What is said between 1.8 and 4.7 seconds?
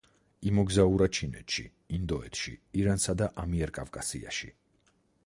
ინდოეთში, ირანსა და ამიერკავკასიაში.